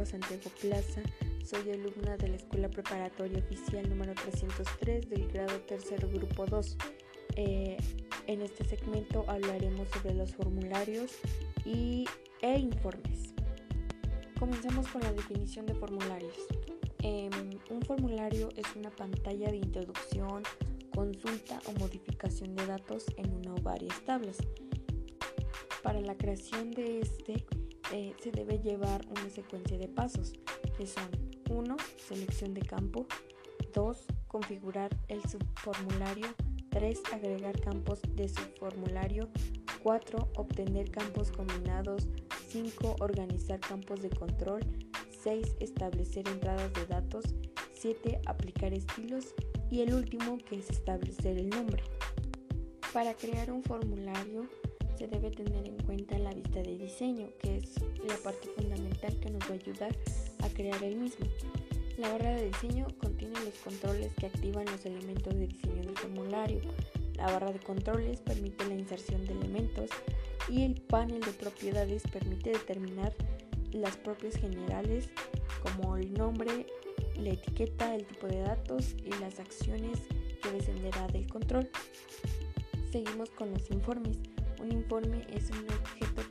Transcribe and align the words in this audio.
Alba 0.00 0.10
Santiago 0.10 0.50
Plaza. 0.62 1.02
Soy 1.44 1.70
alumna 1.72 2.16
de 2.16 2.28
la 2.28 2.36
Escuela 2.36 2.70
Preparatoria 2.70 3.38
Oficial 3.38 3.86
número 3.86 4.14
303 4.14 5.10
del 5.10 5.28
grado 5.28 5.60
tercero 5.60 6.08
grupo 6.08 6.46
2. 6.46 6.76
Eh, 7.36 7.76
en 8.26 8.40
este 8.40 8.64
segmento 8.64 9.24
hablaremos 9.28 9.88
sobre 9.88 10.14
los 10.14 10.34
formularios 10.34 11.12
y, 11.66 12.06
e 12.40 12.58
informes. 12.58 13.34
Comenzamos 14.38 14.88
con 14.88 15.02
la 15.02 15.12
definición 15.12 15.66
de 15.66 15.74
formularios. 15.74 16.34
Em, 17.02 17.58
un 17.68 17.82
formulario 17.82 18.48
es 18.56 18.74
una 18.76 18.90
pantalla 18.90 19.50
de 19.50 19.58
introducción, 19.58 20.42
consulta 20.94 21.60
o 21.66 21.78
modificación 21.78 22.56
de 22.56 22.64
datos 22.64 23.04
en 23.18 23.30
una 23.34 23.54
o 23.54 23.60
varias 23.60 24.00
tablas. 24.06 24.38
Para 25.82 26.00
la 26.00 26.16
creación 26.16 26.70
de 26.70 27.00
este 27.00 27.44
eh, 27.92 28.14
se 28.22 28.30
debe 28.30 28.58
llevar 28.58 29.04
una 29.08 29.28
secuencia 29.30 29.76
de 29.78 29.88
pasos 29.88 30.32
que 30.76 30.86
son 30.86 31.08
1. 31.48 31.76
Selección 31.98 32.54
de 32.54 32.62
campo 32.62 33.06
2. 33.74 34.06
Configurar 34.28 34.90
el 35.08 35.20
subformulario 35.22 36.26
3. 36.70 37.02
Agregar 37.12 37.60
campos 37.60 38.00
de 38.14 38.28
subformulario 38.28 39.28
4. 39.82 40.28
Obtener 40.36 40.90
campos 40.90 41.32
combinados 41.32 42.08
5. 42.48 42.96
Organizar 43.00 43.58
campos 43.60 44.02
de 44.02 44.10
control 44.10 44.60
6. 45.22 45.56
Establecer 45.60 46.28
entradas 46.28 46.72
de 46.74 46.86
datos 46.86 47.24
7. 47.74 48.20
Aplicar 48.26 48.72
estilos 48.72 49.34
y 49.70 49.80
el 49.80 49.94
último 49.94 50.38
que 50.38 50.58
es 50.58 50.70
establecer 50.70 51.38
el 51.38 51.50
nombre. 51.50 51.82
Para 52.92 53.14
crear 53.14 53.50
un 53.50 53.62
formulario 53.62 54.48
se 55.00 55.06
debe 55.06 55.30
tener 55.30 55.66
en 55.66 55.78
cuenta 55.78 56.18
la 56.18 56.30
vista 56.34 56.60
de 56.60 56.76
diseño, 56.76 57.28
que 57.40 57.56
es 57.56 57.80
la 58.06 58.16
parte 58.22 58.48
fundamental 58.54 59.18
que 59.18 59.30
nos 59.30 59.40
va 59.44 59.52
a 59.52 59.54
ayudar 59.54 59.96
a 60.42 60.48
crear 60.50 60.84
el 60.84 60.96
mismo. 60.96 61.26
La 61.96 62.12
barra 62.12 62.36
de 62.36 62.48
diseño 62.48 62.86
contiene 62.98 63.40
los 63.42 63.54
controles 63.64 64.12
que 64.16 64.26
activan 64.26 64.66
los 64.66 64.84
elementos 64.84 65.34
de 65.34 65.46
diseño 65.46 65.82
del 65.84 65.96
formulario. 65.96 66.60
La 67.14 67.32
barra 67.32 67.50
de 67.50 67.60
controles 67.60 68.20
permite 68.20 68.68
la 68.68 68.74
inserción 68.74 69.24
de 69.24 69.32
elementos 69.32 69.88
y 70.50 70.64
el 70.64 70.74
panel 70.82 71.22
de 71.22 71.32
propiedades 71.32 72.02
permite 72.02 72.50
determinar 72.50 73.14
las 73.72 73.96
propias 73.96 74.36
generales 74.36 75.08
como 75.62 75.96
el 75.96 76.12
nombre, 76.12 76.66
la 77.18 77.30
etiqueta, 77.30 77.94
el 77.94 78.04
tipo 78.04 78.26
de 78.26 78.40
datos 78.40 78.94
y 79.02 79.18
las 79.18 79.40
acciones 79.40 79.98
que 80.42 80.52
descenderá 80.52 81.06
del 81.06 81.26
control. 81.26 81.70
Seguimos 82.92 83.30
con 83.30 83.50
los 83.50 83.70
informes. 83.70 84.18
Un 84.60 84.72
informe 84.72 85.26
es 85.32 85.50
un 85.50 85.66
objeto 85.68 86.22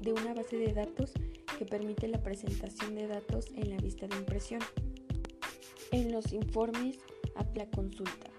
de 0.00 0.12
una 0.12 0.34
base 0.34 0.56
de 0.56 0.72
datos 0.72 1.12
que 1.58 1.66
permite 1.66 2.08
la 2.08 2.22
presentación 2.22 2.94
de 2.94 3.06
datos 3.06 3.50
en 3.54 3.70
la 3.70 3.76
vista 3.76 4.06
de 4.06 4.16
impresión. 4.16 4.60
En 5.92 6.12
los 6.12 6.32
informes 6.32 6.98
la 7.56 7.68
consulta, 7.70 8.30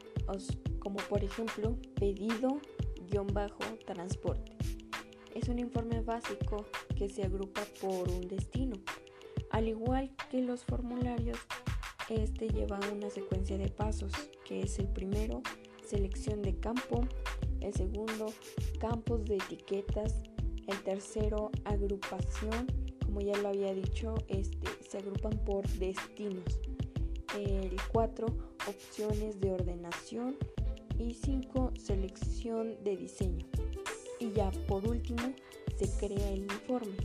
como 0.79 0.97
por 1.09 1.23
ejemplo 1.23 1.77
pedido-transporte. 1.95 4.51
Es 5.33 5.47
un 5.49 5.57
informe 5.59 6.01
básico 6.01 6.65
que 6.95 7.09
se 7.09 7.23
agrupa 7.23 7.63
por 7.81 8.07
un 8.09 8.27
destino. 8.27 8.75
Al 9.51 9.67
igual 9.67 10.11
que 10.29 10.41
los 10.41 10.63
formularios, 10.65 11.37
este 12.09 12.47
lleva 12.49 12.79
una 12.93 13.09
secuencia 13.09 13.57
de 13.57 13.69
pasos, 13.69 14.11
que 14.45 14.61
es 14.61 14.77
el 14.79 14.87
primero, 14.87 15.41
selección 15.87 16.41
de 16.41 16.55
campo, 16.59 17.07
el 17.61 17.73
segundo, 17.73 18.33
campos 18.79 19.25
de 19.25 19.35
etiquetas, 19.35 20.15
el 20.67 20.83
tercero, 20.83 21.49
agrupación, 21.63 22.67
como 23.05 23.21
ya 23.21 23.37
lo 23.37 23.49
había 23.49 23.73
dicho, 23.73 24.15
este, 24.27 24.67
se 24.87 24.97
agrupan 24.97 25.37
por 25.45 25.67
destinos. 25.79 26.59
El 27.37 27.75
cuatro, 27.91 28.27
opciones 28.67 29.39
de 29.39 29.51
ordenación 29.51 30.35
y 30.99 31.13
cinco, 31.13 31.71
selección 31.77 32.75
de 32.83 32.97
diseño. 32.97 33.45
Y 34.19 34.31
ya 34.31 34.51
por 34.67 34.85
último, 34.87 35.33
se 35.77 35.89
crea 35.97 36.31
el 36.31 36.41
informe. 36.41 36.97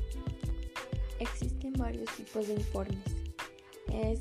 Existen 1.20 1.74
varios 1.74 2.10
tipos 2.16 2.48
de 2.48 2.54
informes. 2.54 3.04
Es, 3.92 4.20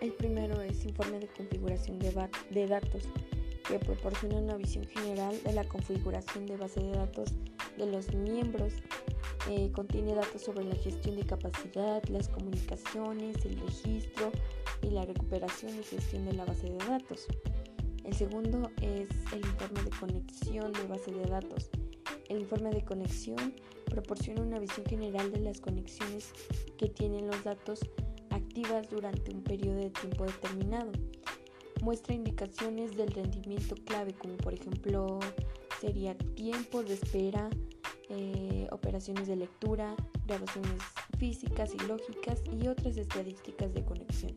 el 0.00 0.12
primero 0.12 0.60
es 0.62 0.84
informe 0.84 1.18
de 1.18 1.26
configuración 1.28 1.98
de, 1.98 2.28
de 2.50 2.66
datos 2.66 3.02
que 3.66 3.78
proporciona 3.78 4.36
una 4.36 4.56
visión 4.56 4.86
general 4.86 5.40
de 5.42 5.52
la 5.52 5.64
configuración 5.64 6.46
de 6.46 6.56
base 6.56 6.80
de 6.80 6.92
datos 6.92 7.32
de 7.76 7.86
los 7.86 8.12
miembros. 8.14 8.74
Eh, 9.50 9.70
contiene 9.72 10.14
datos 10.14 10.42
sobre 10.42 10.64
la 10.64 10.74
gestión 10.76 11.16
de 11.16 11.24
capacidad, 11.24 12.02
las 12.04 12.28
comunicaciones, 12.28 13.44
el 13.44 13.60
registro 13.60 14.30
y 14.82 14.90
la 14.90 15.04
recuperación 15.04 15.72
y 15.78 15.82
gestión 15.82 16.24
de 16.26 16.34
la 16.34 16.44
base 16.44 16.70
de 16.70 16.78
datos. 16.78 17.26
El 18.04 18.14
segundo 18.14 18.70
es 18.82 19.08
el 19.32 19.38
informe 19.38 19.82
de 19.82 19.90
conexión 19.90 20.72
de 20.72 20.86
base 20.86 21.10
de 21.10 21.24
datos. 21.24 21.70
El 22.28 22.40
informe 22.40 22.70
de 22.70 22.84
conexión 22.84 23.54
proporciona 23.86 24.42
una 24.42 24.58
visión 24.58 24.84
general 24.86 25.30
de 25.32 25.40
las 25.40 25.60
conexiones 25.60 26.32
que 26.78 26.88
tienen 26.88 27.26
los 27.26 27.42
datos 27.44 27.80
activas 28.30 28.88
durante 28.90 29.32
un 29.32 29.42
periodo 29.42 29.76
de 29.76 29.90
tiempo 29.90 30.24
determinado 30.24 30.92
muestra 31.84 32.14
indicaciones 32.14 32.96
del 32.96 33.12
rendimiento 33.12 33.74
clave, 33.84 34.14
como 34.14 34.38
por 34.38 34.54
ejemplo 34.54 35.20
sería 35.82 36.16
tiempo 36.34 36.82
de 36.82 36.94
espera, 36.94 37.50
eh, 38.08 38.66
operaciones 38.70 39.28
de 39.28 39.36
lectura, 39.36 39.94
grabaciones 40.26 40.80
físicas 41.18 41.74
y 41.74 41.86
lógicas 41.86 42.42
y 42.50 42.68
otras 42.68 42.96
estadísticas 42.96 43.74
de 43.74 43.84
conexión. 43.84 44.34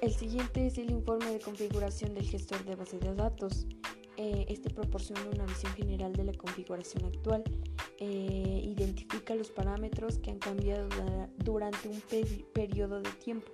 El 0.00 0.12
siguiente 0.12 0.66
es 0.66 0.78
el 0.78 0.90
informe 0.90 1.32
de 1.32 1.38
configuración 1.38 2.14
del 2.14 2.24
gestor 2.24 2.64
de 2.64 2.76
base 2.76 2.98
de 2.98 3.14
datos. 3.14 3.66
Eh, 4.16 4.46
este 4.48 4.70
proporciona 4.70 5.22
una 5.30 5.44
visión 5.44 5.72
general 5.74 6.14
de 6.14 6.24
la 6.24 6.32
configuración 6.32 7.04
actual, 7.04 7.44
eh, 7.98 8.62
identifica 8.64 9.34
los 9.34 9.50
parámetros 9.50 10.18
que 10.18 10.30
han 10.30 10.38
cambiado 10.38 10.88
durante 11.44 11.88
un 11.88 12.00
periodo 12.54 13.02
de 13.02 13.10
tiempo 13.22 13.50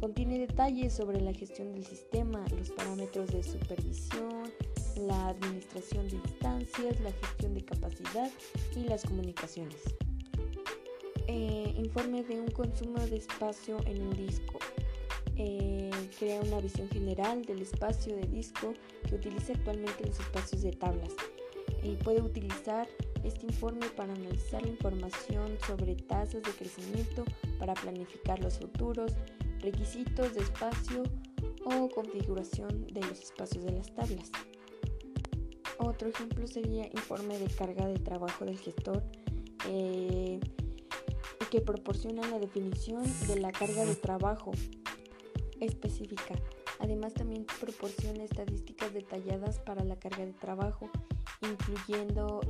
Contiene 0.00 0.38
detalles 0.38 0.94
sobre 0.94 1.20
la 1.20 1.34
gestión 1.34 1.74
del 1.74 1.84
sistema, 1.84 2.42
los 2.56 2.70
parámetros 2.70 3.30
de 3.32 3.42
supervisión, 3.42 4.50
la 4.96 5.28
administración 5.28 6.08
de 6.08 6.16
instancias, 6.16 6.98
la 7.02 7.12
gestión 7.12 7.52
de 7.52 7.62
capacidad 7.66 8.30
y 8.74 8.84
las 8.84 9.04
comunicaciones. 9.04 9.76
Eh, 11.26 11.74
informe 11.76 12.22
de 12.22 12.40
un 12.40 12.50
consumo 12.50 12.98
de 13.08 13.18
espacio 13.18 13.76
en 13.84 14.00
un 14.00 14.16
disco. 14.16 14.58
Eh, 15.36 15.90
crea 16.18 16.40
una 16.40 16.60
visión 16.60 16.88
general 16.88 17.44
del 17.44 17.60
espacio 17.60 18.16
de 18.16 18.26
disco 18.26 18.72
que 19.06 19.16
utiliza 19.16 19.52
actualmente 19.52 20.06
los 20.06 20.18
espacios 20.18 20.62
de 20.62 20.72
tablas. 20.72 21.12
y 21.82 21.96
puede 21.96 22.20
utilizar 22.20 22.86
este 23.24 23.46
informe 23.46 23.88
para 23.96 24.12
analizar 24.12 24.60
la 24.60 24.68
información 24.68 25.56
sobre 25.66 25.94
tasas 25.94 26.42
de 26.42 26.50
crecimiento, 26.50 27.24
para 27.58 27.72
planificar 27.72 28.38
los 28.40 28.58
futuros, 28.58 29.12
requisitos 29.60 30.34
de 30.34 30.40
espacio 30.40 31.02
o 31.64 31.88
configuración 31.88 32.86
de 32.88 33.00
los 33.02 33.20
espacios 33.20 33.64
de 33.64 33.72
las 33.72 33.94
tablas. 33.94 34.30
Otro 35.78 36.08
ejemplo 36.08 36.46
sería 36.46 36.86
informe 36.86 37.38
de 37.38 37.46
carga 37.46 37.86
de 37.86 37.98
trabajo 37.98 38.44
del 38.44 38.58
gestor 38.58 39.02
eh, 39.68 40.40
que 41.50 41.60
proporciona 41.60 42.26
la 42.28 42.38
definición 42.38 43.02
de 43.26 43.40
la 43.40 43.50
carga 43.50 43.84
de 43.84 43.96
trabajo 43.96 44.52
específica. 45.58 46.34
Además 46.78 47.12
también 47.14 47.44
proporciona 47.60 48.24
estadísticas 48.24 48.94
detalladas 48.94 49.58
para 49.58 49.84
la 49.84 49.96
carga 49.96 50.24
de 50.24 50.32
trabajo, 50.32 50.90
incluyendo 51.42 52.40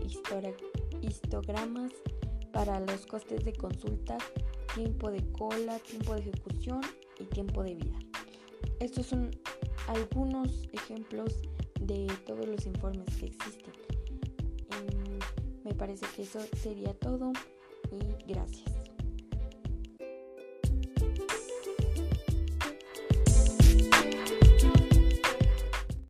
histogramas 1.02 1.92
para 2.52 2.78
los 2.80 3.06
costes 3.06 3.44
de 3.44 3.52
consulta, 3.54 4.18
tiempo 4.74 5.10
de 5.10 5.24
cola, 5.32 5.78
tiempo 5.80 6.14
de 6.14 6.20
ejecución 6.20 6.80
y 7.18 7.24
tiempo 7.24 7.62
de 7.62 7.74
vida. 7.74 7.98
Estos 8.78 9.06
son 9.06 9.30
algunos 9.88 10.68
ejemplos 10.72 11.42
de 11.80 12.06
todos 12.26 12.46
los 12.46 12.66
informes 12.66 13.14
que 13.16 13.26
existen. 13.26 13.72
me 15.64 15.74
parece 15.74 16.06
que 16.14 16.22
eso 16.22 16.40
sería 16.56 16.94
todo 16.94 17.32
y 17.90 18.32
gracias. 18.32 18.39